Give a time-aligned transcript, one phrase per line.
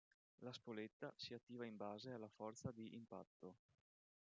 [0.39, 3.57] La spoletta si attiva in base alla forza di impatto.